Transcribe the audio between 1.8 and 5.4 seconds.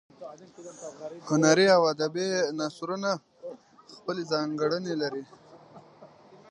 ادبي نثرونه خپلې ځانګړنې لري.